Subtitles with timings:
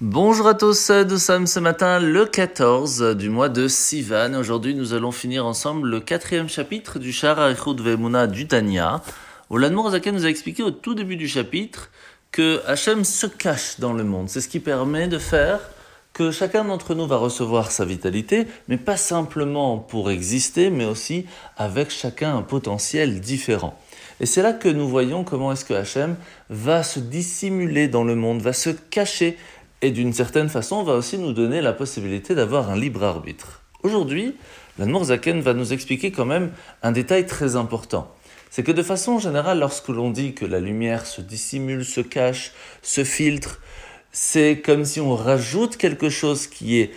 [0.00, 4.34] Bonjour à tous, nous sommes ce matin le 14 du mois de Sivan.
[4.34, 9.02] Aujourd'hui, nous allons finir ensemble le quatrième chapitre du Shar Arichud Vemuna du Tanya,
[9.52, 11.90] Zaken nous a expliqué au tout début du chapitre
[12.32, 14.28] que Hachem se cache dans le monde.
[14.28, 15.60] C'est ce qui permet de faire
[16.12, 21.24] que chacun d'entre nous va recevoir sa vitalité, mais pas simplement pour exister, mais aussi
[21.56, 23.78] avec chacun un potentiel différent.
[24.20, 26.16] Et c'est là que nous voyons comment est-ce que Hachem
[26.48, 29.36] va se dissimuler dans le monde, va se cacher,
[29.84, 33.60] et d'une certaine façon va aussi nous donner la possibilité d'avoir un libre arbitre.
[33.82, 34.34] Aujourd'hui,
[34.78, 36.52] la Zaken va nous expliquer quand même
[36.82, 38.10] un détail très important.
[38.50, 42.52] C'est que de façon générale, lorsque l'on dit que la lumière se dissimule, se cache,
[42.80, 43.60] se filtre,
[44.10, 46.92] c'est comme si on rajoute quelque chose qui est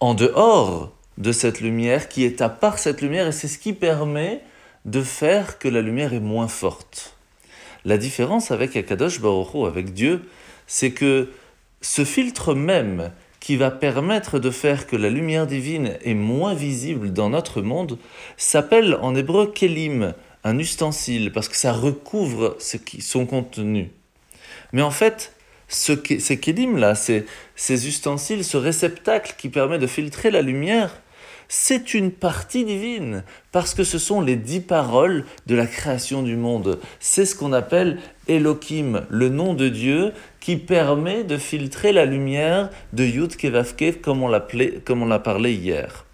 [0.00, 3.72] en dehors de cette lumière, qui est à part cette lumière, et c'est ce qui
[3.72, 4.40] permet
[4.84, 7.14] de faire que la lumière est moins forte.
[7.84, 10.22] La différence avec Akadosh Baruch avec Dieu,
[10.66, 11.28] c'est que
[11.80, 17.12] ce filtre même qui va permettre de faire que la lumière divine est moins visible
[17.12, 17.98] dans notre monde
[18.36, 23.90] s'appelle en hébreu kelim, un ustensile, parce que ça recouvre ce qui, son contenu.
[24.72, 25.32] Mais en fait,
[25.68, 31.00] ce, ces kélim-là, ces, ces ustensiles, ce réceptacle qui permet de filtrer la lumière,
[31.48, 36.36] c'est une partie divine, parce que ce sont les dix paroles de la création du
[36.36, 36.78] monde.
[37.00, 42.70] C'est ce qu'on appelle Elohim, le nom de Dieu, qui permet de filtrer la lumière
[42.92, 46.04] de Yud Kevavkev, comme on l'a parlé hier.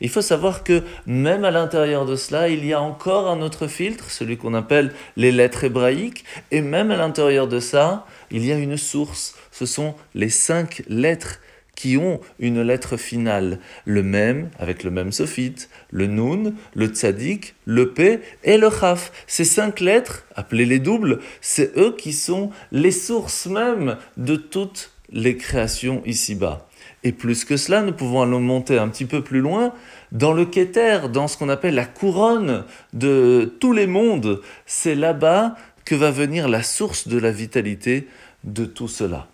[0.00, 3.66] Il faut savoir que même à l'intérieur de cela, il y a encore un autre
[3.66, 8.52] filtre, celui qu'on appelle les lettres hébraïques, et même à l'intérieur de ça, il y
[8.52, 9.34] a une source.
[9.50, 11.40] Ce sont les cinq lettres
[11.80, 17.54] qui ont une lettre finale, le même avec le même sophite, le nun, le tzadik,
[17.64, 19.10] le p et le chaf.
[19.26, 24.90] Ces cinq lettres, appelées les doubles, c'est eux qui sont les sources même de toutes
[25.10, 26.68] les créations ici-bas.
[27.02, 29.72] Et plus que cela, nous pouvons aller monter un petit peu plus loin
[30.12, 34.42] dans le Keter, dans ce qu'on appelle la couronne de tous les mondes.
[34.66, 35.56] C'est là-bas
[35.86, 38.06] que va venir la source de la vitalité
[38.44, 39.28] de tout cela.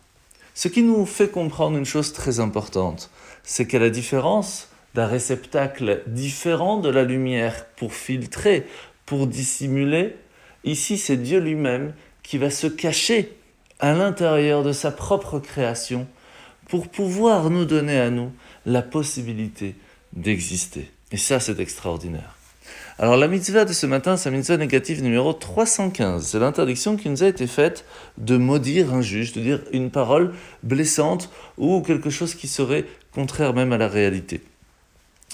[0.56, 3.10] Ce qui nous fait comprendre une chose très importante,
[3.42, 8.66] c'est qu'à la différence d'un réceptacle différent de la lumière pour filtrer,
[9.04, 10.16] pour dissimuler,
[10.64, 13.36] ici c'est Dieu lui-même qui va se cacher
[13.80, 16.06] à l'intérieur de sa propre création
[16.70, 18.32] pour pouvoir nous donner à nous
[18.64, 19.74] la possibilité
[20.14, 20.90] d'exister.
[21.12, 22.34] Et ça, c'est extraordinaire.
[22.98, 26.26] Alors la mitzvah de ce matin, c'est la mitzvah négative numéro 315.
[26.26, 27.84] C'est l'interdiction qui nous a été faite
[28.16, 30.32] de maudire un juge, de dire une parole
[30.62, 34.40] blessante ou quelque chose qui serait contraire même à la réalité.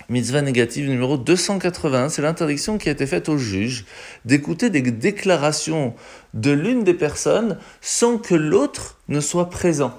[0.09, 3.85] Mitzvah négative numéro 280, c'est l'interdiction qui a été faite au juge
[4.25, 5.95] d'écouter des déclarations
[6.35, 9.99] de l'une des personnes sans que l'autre ne soit présent.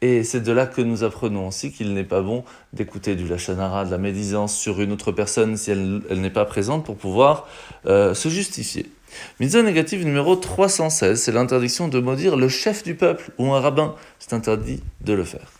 [0.00, 3.84] Et c'est de là que nous apprenons aussi qu'il n'est pas bon d'écouter du lachanara,
[3.84, 7.48] de la médisance sur une autre personne si elle, n'est pas présente pour pouvoir
[7.86, 8.90] euh, se justifier.
[9.40, 13.94] Mitzvah négative numéro 316, c'est l'interdiction de maudire le chef du peuple ou un rabbin.
[14.18, 15.52] C'est interdit de le faire.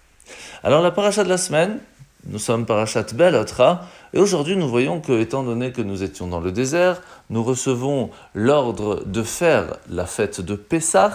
[0.63, 1.79] Alors la paracha de la semaine,
[2.27, 6.41] nous sommes parachat Belotra, et aujourd'hui nous voyons que, étant donné que nous étions dans
[6.41, 11.13] le désert, nous recevons l'ordre de faire la fête de Pessah,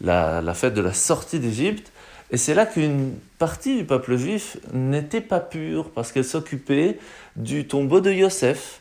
[0.00, 1.91] la fête de la sortie d'Égypte,
[2.32, 6.98] et c'est là qu'une partie du peuple juif n'était pas pure parce qu'elle s'occupait
[7.36, 8.80] du tombeau de Yosef.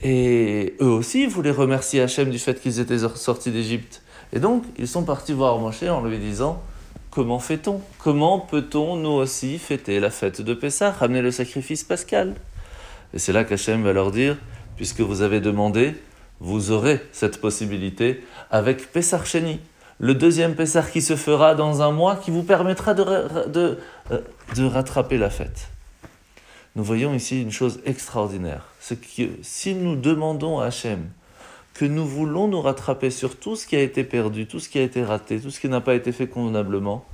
[0.00, 4.02] Et eux aussi voulaient remercier Hachem du fait qu'ils étaient sortis d'Égypte.
[4.32, 6.62] Et donc, ils sont partis voir Moshe en lui disant
[7.10, 7.80] Comment fait-on?
[7.98, 12.34] Comment peut-on nous aussi fêter la fête de Pessah, ramener le sacrifice pascal?
[13.14, 14.36] Et c'est là qu'Hachem va leur dire
[14.76, 15.94] Puisque vous avez demandé,
[16.38, 19.58] vous aurez cette possibilité avec Pessah Sheni
[20.00, 23.04] le deuxième Pessah qui se fera dans un mois qui vous permettra de,
[23.48, 23.78] de,
[24.10, 24.20] euh,
[24.56, 25.68] de rattraper la fête.
[26.76, 28.66] Nous voyons ici une chose extraordinaire.
[28.80, 31.08] C'est que si nous demandons à Hachem
[31.72, 34.78] que nous voulons nous rattraper sur tout ce qui a été perdu, tout ce qui
[34.78, 37.04] a été raté, tout ce qui n'a pas été fait convenablement,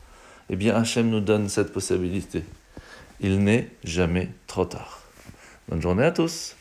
[0.51, 2.45] eh bien Hachem nous donne cette possibilité.
[3.21, 5.01] Il n'est jamais trop tard.
[5.69, 6.57] Bonne journée à tous.